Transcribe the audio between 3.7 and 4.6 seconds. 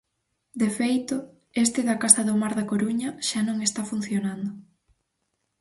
funcionando.